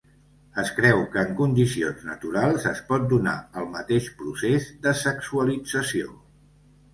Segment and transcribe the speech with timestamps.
[0.61, 6.11] Es creu que en condicions naturals es pot donar el mateix procés de sexualització.